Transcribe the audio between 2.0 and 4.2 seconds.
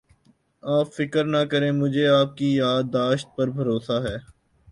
آپ کی یاد داشت پر بھروسہ ہے